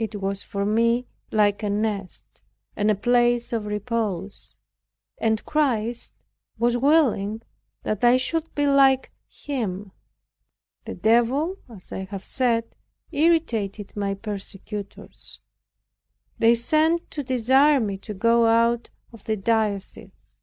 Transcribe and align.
It 0.00 0.16
was 0.16 0.42
for 0.42 0.66
me 0.66 1.06
like 1.30 1.62
a 1.62 1.70
nest 1.70 2.42
and 2.74 2.90
a 2.90 2.96
place 2.96 3.52
of 3.52 3.66
repose 3.66 4.56
and 5.18 5.44
Christ 5.44 6.12
was 6.58 6.76
willing 6.76 7.40
that 7.84 8.02
I 8.02 8.16
should 8.16 8.52
be 8.56 8.66
like 8.66 9.12
Him. 9.28 9.92
The 10.86 10.96
Devil, 10.96 11.58
as 11.70 11.92
I 11.92 12.02
have 12.06 12.24
said, 12.24 12.74
irritated 13.12 13.94
my 13.94 14.14
persecutors. 14.14 15.38
They 16.36 16.56
sent 16.56 17.08
to 17.12 17.22
desire 17.22 17.78
me 17.78 17.96
to 17.98 18.12
go 18.12 18.46
out 18.46 18.90
of 19.12 19.22
the 19.22 19.36
diocese. 19.36 20.36